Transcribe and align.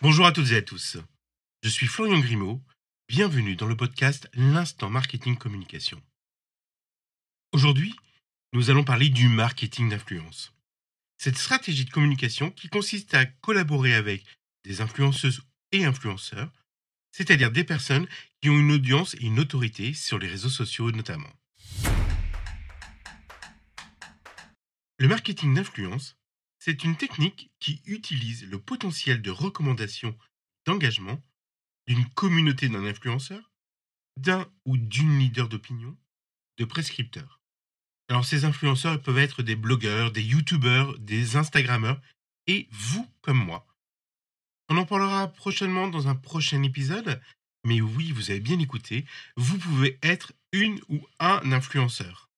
Bonjour 0.00 0.26
à 0.26 0.32
toutes 0.32 0.52
et 0.52 0.56
à 0.56 0.62
tous. 0.62 0.96
Je 1.64 1.68
suis 1.68 1.88
Florian 1.88 2.20
Grimaud. 2.20 2.62
Bienvenue 3.08 3.56
dans 3.56 3.66
le 3.66 3.76
podcast 3.76 4.30
L'instant 4.32 4.90
marketing 4.90 5.36
communication. 5.36 6.00
Aujourd'hui, 7.50 7.96
nous 8.52 8.70
allons 8.70 8.84
parler 8.84 9.08
du 9.08 9.28
marketing 9.28 9.88
d'influence. 9.88 10.52
Cette 11.20 11.36
stratégie 11.36 11.84
de 11.84 11.90
communication 11.90 12.52
qui 12.52 12.68
consiste 12.68 13.12
à 13.14 13.26
collaborer 13.26 13.96
avec 13.96 14.24
des 14.62 14.80
influenceuses 14.82 15.42
et 15.72 15.84
influenceurs, 15.84 16.52
c'est-à-dire 17.10 17.50
des 17.50 17.64
personnes 17.64 18.06
qui 18.40 18.50
ont 18.50 18.58
une 18.58 18.70
audience 18.70 19.14
et 19.14 19.24
une 19.24 19.40
autorité 19.40 19.94
sur 19.94 20.20
les 20.20 20.28
réseaux 20.28 20.48
sociaux 20.48 20.92
notamment. 20.92 21.32
Le 24.98 25.08
marketing 25.08 25.54
d'influence 25.54 26.16
c'est 26.68 26.84
une 26.84 26.96
technique 26.96 27.50
qui 27.60 27.80
utilise 27.86 28.44
le 28.44 28.58
potentiel 28.58 29.22
de 29.22 29.30
recommandation 29.30 30.14
d'engagement 30.66 31.18
d'une 31.86 32.04
communauté 32.10 32.68
d'un 32.68 32.84
influenceur, 32.84 33.50
d'un 34.18 34.46
ou 34.66 34.76
d'une 34.76 35.18
leader 35.18 35.48
d'opinion, 35.48 35.96
de 36.58 36.66
prescripteurs. 36.66 37.40
Alors 38.10 38.26
ces 38.26 38.44
influenceurs 38.44 39.00
peuvent 39.00 39.16
être 39.16 39.42
des 39.42 39.56
blogueurs, 39.56 40.12
des 40.12 40.22
youtubeurs, 40.22 40.98
des 40.98 41.36
instagrammeurs, 41.36 42.02
et 42.46 42.68
vous 42.70 43.08
comme 43.22 43.42
moi. 43.42 43.66
On 44.68 44.76
en 44.76 44.84
parlera 44.84 45.28
prochainement 45.28 45.88
dans 45.88 46.06
un 46.06 46.16
prochain 46.16 46.62
épisode, 46.62 47.18
mais 47.64 47.80
oui, 47.80 48.12
vous 48.12 48.30
avez 48.30 48.40
bien 48.40 48.58
écouté, 48.58 49.06
vous 49.38 49.56
pouvez 49.56 49.98
être 50.02 50.34
une 50.52 50.78
ou 50.90 51.00
un 51.18 51.50
influenceur. 51.50 52.28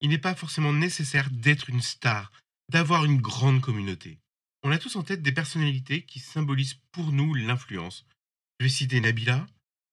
Il 0.00 0.10
n'est 0.10 0.18
pas 0.18 0.36
forcément 0.36 0.72
nécessaire 0.72 1.28
d'être 1.32 1.70
une 1.70 1.82
star, 1.82 2.30
d'avoir 2.70 3.04
une 3.04 3.20
grande 3.20 3.60
communauté. 3.60 4.20
On 4.62 4.70
a 4.70 4.78
tous 4.78 4.94
en 4.94 5.02
tête 5.02 5.22
des 5.22 5.32
personnalités 5.32 6.02
qui 6.02 6.20
symbolisent 6.20 6.78
pour 6.92 7.10
nous 7.10 7.34
l'influence. 7.34 8.06
Je 8.58 8.66
vais 8.66 8.70
citer 8.70 9.00
Nabila, 9.00 9.46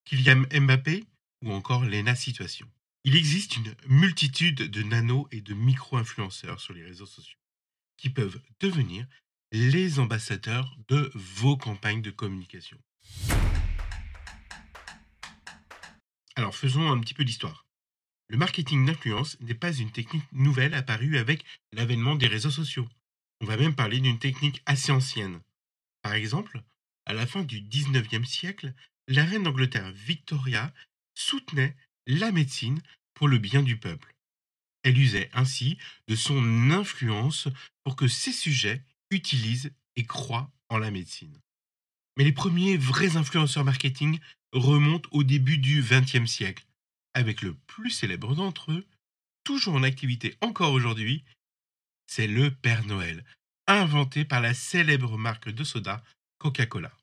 Kylian 0.05 0.43
Mbappé 0.53 1.05
ou 1.43 1.51
encore 1.51 1.85
Lena 1.85 2.15
Situation. 2.15 2.69
Il 3.03 3.15
existe 3.15 3.57
une 3.57 3.73
multitude 3.87 4.69
de 4.69 4.83
nano 4.83 5.27
et 5.31 5.41
de 5.41 5.55
micro-influenceurs 5.55 6.59
sur 6.59 6.73
les 6.73 6.83
réseaux 6.83 7.05
sociaux 7.07 7.39
qui 7.97 8.11
peuvent 8.11 8.39
devenir 8.59 9.07
les 9.51 9.97
ambassadeurs 9.97 10.77
de 10.87 11.11
vos 11.15 11.57
campagnes 11.57 12.03
de 12.03 12.11
communication. 12.11 12.77
Alors 16.35 16.53
faisons 16.53 16.91
un 16.91 16.99
petit 16.99 17.15
peu 17.15 17.25
d'histoire. 17.25 17.66
Le 18.29 18.37
marketing 18.37 18.85
d'influence 18.85 19.39
n'est 19.39 19.53
pas 19.53 19.73
une 19.73 19.91
technique 19.91 20.29
nouvelle 20.33 20.73
apparue 20.73 21.17
avec 21.17 21.45
l'avènement 21.71 22.15
des 22.15 22.27
réseaux 22.27 22.51
sociaux. 22.51 22.87
On 23.39 23.45
va 23.45 23.55
même 23.55 23.75
parler 23.75 23.99
d'une 23.99 24.19
technique 24.19 24.61
assez 24.65 24.91
ancienne. 24.91 25.39
Par 26.01 26.13
exemple, 26.13 26.61
à 27.05 27.13
la 27.13 27.25
fin 27.25 27.43
du 27.43 27.61
XIXe 27.61 28.27
siècle, 28.27 28.73
la 29.07 29.23
reine 29.23 29.43
d'Angleterre 29.43 29.91
Victoria 29.93 30.73
soutenait 31.15 31.75
la 32.05 32.31
médecine 32.31 32.81
pour 33.13 33.29
le 33.29 33.37
bien 33.37 33.63
du 33.63 33.77
peuple. 33.77 34.13
Elle 34.83 34.99
usait 34.99 35.29
ainsi 35.33 35.77
de 36.07 36.15
son 36.15 36.71
influence 36.71 37.47
pour 37.83 37.95
que 37.95 38.07
ses 38.07 38.33
sujets 38.33 38.83
utilisent 39.09 39.71
et 39.95 40.05
croient 40.05 40.51
en 40.69 40.77
la 40.77 40.91
médecine. 40.91 41.39
Mais 42.17 42.25
les 42.25 42.33
premiers 42.33 42.77
vrais 42.77 43.15
influenceurs 43.15 43.63
marketing 43.63 44.19
remontent 44.51 45.09
au 45.11 45.23
début 45.23 45.57
du 45.57 45.81
XXe 45.81 46.29
siècle, 46.29 46.66
avec 47.17 47.41
le 47.41 47.55
plus 47.55 47.89
célèbre 47.89 48.35
d'entre 48.35 48.71
eux, 48.71 48.85
toujours 49.43 49.73
en 49.73 49.81
activité 49.81 50.37
encore 50.39 50.71
aujourd'hui, 50.71 51.23
c'est 52.05 52.27
le 52.27 52.51
Père 52.51 52.85
Noël, 52.85 53.25
inventé 53.65 54.23
par 54.23 54.39
la 54.39 54.53
célèbre 54.53 55.17
marque 55.17 55.49
de 55.49 55.63
soda 55.63 56.03
Coca-Cola. 56.37 56.95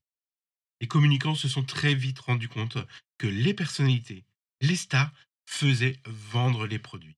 Les 0.80 0.86
communicants 0.86 1.34
se 1.34 1.48
sont 1.48 1.64
très 1.64 1.96
vite 1.96 2.20
rendus 2.20 2.48
compte 2.48 2.78
que 3.18 3.26
les 3.26 3.54
personnalités, 3.54 4.24
les 4.60 4.76
stars, 4.76 5.10
faisaient 5.46 5.98
vendre 6.06 6.68
les 6.68 6.78
produits. 6.78 7.16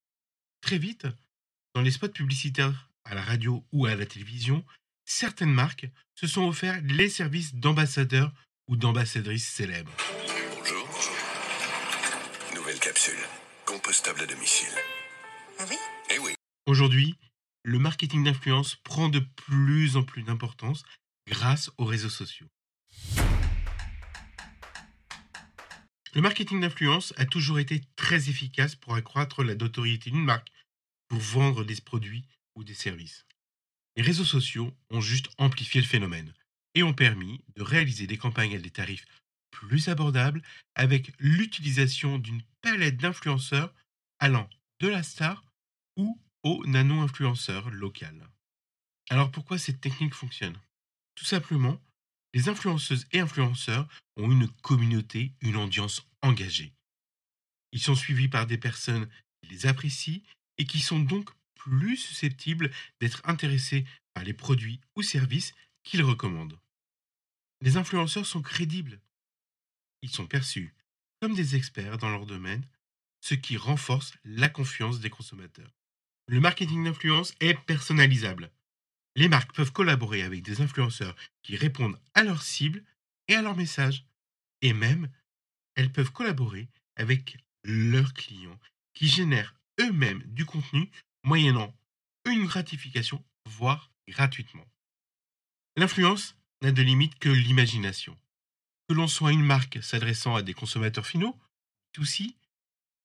Très 0.62 0.78
vite, 0.78 1.06
dans 1.74 1.82
les 1.82 1.90
spots 1.90 2.08
publicitaires 2.08 2.90
à 3.04 3.14
la 3.14 3.22
radio 3.22 3.62
ou 3.72 3.84
à 3.84 3.94
la 3.94 4.06
télévision, 4.06 4.64
certaines 5.04 5.52
marques 5.52 5.90
se 6.14 6.26
sont 6.26 6.48
offerts 6.48 6.80
les 6.82 7.10
services 7.10 7.54
d'ambassadeurs 7.54 8.32
ou 8.68 8.76
d'ambassadrices 8.76 9.48
célèbres. 9.48 9.94
Compostable 13.66 14.22
à 14.22 14.26
domicile. 14.26 14.72
Ah 15.58 15.64
oui? 15.68 15.76
Eh 16.14 16.18
oui. 16.18 16.34
Aujourd'hui, 16.66 17.14
le 17.62 17.78
marketing 17.78 18.24
d'influence 18.24 18.76
prend 18.76 19.10
de 19.10 19.18
plus 19.18 19.96
en 19.96 20.02
plus 20.02 20.22
d'importance 20.22 20.82
grâce 21.28 21.70
aux 21.76 21.84
réseaux 21.84 22.08
sociaux. 22.08 22.46
Le 26.14 26.22
marketing 26.22 26.60
d'influence 26.60 27.12
a 27.18 27.26
toujours 27.26 27.58
été 27.58 27.82
très 27.96 28.30
efficace 28.30 28.74
pour 28.74 28.94
accroître 28.94 29.44
la 29.44 29.54
notoriété 29.54 30.10
d'une 30.10 30.24
marque, 30.24 30.50
pour 31.08 31.18
vendre 31.18 31.64
des 31.64 31.76
produits 31.76 32.24
ou 32.54 32.64
des 32.64 32.74
services. 32.74 33.26
Les 33.96 34.02
réseaux 34.02 34.24
sociaux 34.24 34.72
ont 34.90 35.02
juste 35.02 35.28
amplifié 35.36 35.82
le 35.82 35.86
phénomène 35.86 36.32
et 36.74 36.82
ont 36.82 36.94
permis 36.94 37.42
de 37.56 37.62
réaliser 37.62 38.06
des 38.06 38.16
campagnes 38.16 38.56
à 38.56 38.58
des 38.58 38.70
tarifs 38.70 39.04
plus 39.60 39.88
abordable 39.88 40.42
avec 40.74 41.12
l'utilisation 41.18 42.18
d'une 42.18 42.42
palette 42.60 42.98
d'influenceurs 42.98 43.74
allant 44.18 44.48
de 44.80 44.88
la 44.88 45.02
star 45.02 45.44
ou 45.96 46.20
au 46.42 46.64
nano-influenceur 46.66 47.70
local. 47.70 48.28
Alors 49.08 49.30
pourquoi 49.30 49.58
cette 49.58 49.80
technique 49.80 50.14
fonctionne? 50.14 50.58
Tout 51.14 51.24
simplement, 51.24 51.80
les 52.34 52.48
influenceuses 52.50 53.06
et 53.12 53.20
influenceurs 53.20 53.88
ont 54.16 54.30
une 54.30 54.48
communauté, 54.62 55.32
une 55.40 55.56
audience 55.56 56.06
engagée. 56.20 56.74
Ils 57.72 57.80
sont 57.80 57.94
suivis 57.94 58.28
par 58.28 58.46
des 58.46 58.58
personnes 58.58 59.08
qui 59.40 59.48
les 59.48 59.66
apprécient 59.66 60.22
et 60.58 60.66
qui 60.66 60.80
sont 60.80 61.00
donc 61.00 61.30
plus 61.54 61.96
susceptibles 61.96 62.70
d'être 63.00 63.22
intéressés 63.24 63.86
par 64.12 64.24
les 64.24 64.34
produits 64.34 64.80
ou 64.96 65.02
services 65.02 65.54
qu'ils 65.82 66.02
recommandent. 66.02 66.58
Les 67.62 67.78
influenceurs 67.78 68.26
sont 68.26 68.42
crédibles 68.42 69.00
sont 70.08 70.26
perçus 70.26 70.74
comme 71.20 71.34
des 71.34 71.56
experts 71.56 71.98
dans 71.98 72.10
leur 72.10 72.26
domaine, 72.26 72.64
ce 73.20 73.34
qui 73.34 73.56
renforce 73.56 74.14
la 74.24 74.48
confiance 74.48 75.00
des 75.00 75.10
consommateurs. 75.10 75.72
Le 76.28 76.40
marketing 76.40 76.84
d'influence 76.84 77.34
est 77.40 77.54
personnalisable. 77.54 78.50
Les 79.14 79.28
marques 79.28 79.54
peuvent 79.54 79.72
collaborer 79.72 80.22
avec 80.22 80.42
des 80.42 80.60
influenceurs 80.60 81.16
qui 81.42 81.56
répondent 81.56 81.98
à 82.14 82.22
leurs 82.22 82.42
cibles 82.42 82.84
et 83.28 83.34
à 83.34 83.42
leurs 83.42 83.56
messages. 83.56 84.04
Et 84.62 84.72
même, 84.72 85.08
elles 85.74 85.92
peuvent 85.92 86.12
collaborer 86.12 86.68
avec 86.96 87.38
leurs 87.64 88.12
clients 88.12 88.58
qui 88.94 89.08
génèrent 89.08 89.54
eux-mêmes 89.80 90.22
du 90.26 90.44
contenu 90.44 90.90
moyennant 91.24 91.74
une 92.26 92.46
gratification, 92.46 93.24
voire 93.46 93.92
gratuitement. 94.08 94.66
L'influence 95.76 96.36
n'a 96.62 96.72
de 96.72 96.82
limite 96.82 97.18
que 97.18 97.28
l'imagination 97.28 98.16
que 98.88 98.94
l'on 98.94 99.08
soit 99.08 99.32
une 99.32 99.44
marque 99.44 99.82
s'adressant 99.82 100.36
à 100.36 100.42
des 100.42 100.54
consommateurs 100.54 101.06
finaux, 101.06 101.38
B2C, 101.94 102.36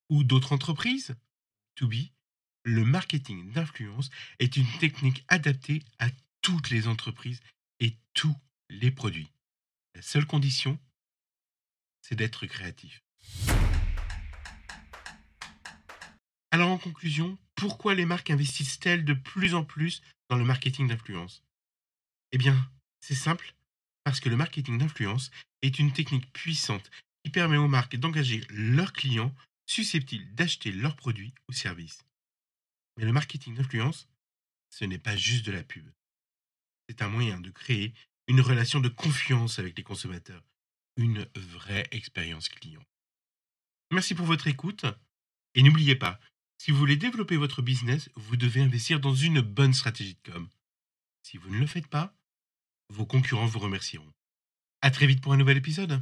ou 0.10 0.24
d'autres 0.24 0.54
entreprises, 0.54 1.16
B2B, 1.78 2.12
le 2.64 2.86
marketing 2.86 3.52
d'influence 3.52 4.10
est 4.40 4.58
une 4.58 4.72
technique 4.80 5.24
adaptée 5.28 5.84
à 6.00 6.10
toutes 6.42 6.70
les 6.70 6.88
entreprises 6.88 7.40
et 7.80 7.96
tous 8.14 8.36
les 8.70 8.92
produits. 8.92 9.32
La 9.96 10.02
seule 10.02 10.26
condition, 10.26 10.80
c'est 12.02 12.16
d'être 12.16 12.46
créatif. 12.46 13.02
Alors 16.52 16.70
en 16.70 16.78
conclusion, 16.78 17.38
pourquoi 17.56 17.96
les 17.96 18.06
marques 18.06 18.30
investissent-elles 18.30 19.06
de 19.06 19.14
plus 19.14 19.56
en 19.56 19.64
plus 19.64 20.02
dans 20.30 20.38
le 20.38 20.44
marketing 20.44 20.88
d'influence? 20.88 21.44
Eh 22.32 22.38
bien, 22.38 22.70
c'est 23.00 23.16
simple, 23.16 23.56
parce 24.04 24.20
que 24.20 24.30
le 24.30 24.36
marketing 24.36 24.78
d'influence 24.78 25.32
est 25.62 25.80
une 25.80 25.94
technique 25.94 26.32
puissante 26.34 26.90
qui 27.24 27.32
permet 27.32 27.58
aux 27.58 27.68
marques 27.68 27.96
d'engager 27.96 28.42
leurs 28.50 28.94
clients 28.94 29.34
susceptibles 29.68 30.34
d'acheter 30.34 30.72
leurs 30.72 30.96
produits 30.96 31.34
ou 31.48 31.54
services. 31.54 32.04
Mais 32.98 33.06
le 33.06 33.14
marketing 33.14 33.56
d'influence, 33.56 34.10
ce 34.70 34.86
n'est 34.86 34.98
pas 34.98 35.16
juste 35.16 35.46
de 35.46 35.52
la 35.52 35.64
pub. 35.64 35.88
C'est 36.90 37.02
un 37.02 37.10
moyen 37.10 37.40
de 37.40 37.52
créer 37.52 37.94
une 38.28 38.42
relation 38.42 38.80
de 38.80 38.90
confiance 38.90 39.60
avec 39.60 39.78
les 39.78 39.84
consommateurs, 39.84 40.44
une 40.98 41.26
vraie 41.36 41.88
expérience 41.92 42.50
client. 42.50 42.84
Merci 43.92 44.16
pour 44.16 44.26
votre 44.26 44.48
écoute 44.48 44.86
et 45.54 45.64
n'oubliez 45.64 45.96
pas, 45.96 46.20
si 46.58 46.72
vous 46.72 46.78
voulez 46.78 46.96
développer 46.96 47.38
votre 47.38 47.62
business, 47.62 48.10
vous 48.16 48.38
devez 48.38 48.62
investir 48.62 49.00
dans 49.00 49.16
une 49.16 49.42
bonne 49.42 49.74
stratégie 49.74 50.16
de 50.16 50.32
com. 50.32 50.50
Si 51.24 51.38
vous 51.38 51.50
ne 51.50 51.60
le 51.60 51.68
faites 51.68 51.88
pas, 51.88 52.16
vos 52.92 53.06
concurrents 53.06 53.46
vous 53.46 53.60
remercieront. 53.60 54.12
À 54.82 54.92
très 54.92 55.08
vite 55.08 55.22
pour 55.22 55.34
un 55.34 55.38
nouvel 55.38 55.58
épisode. 55.58 56.02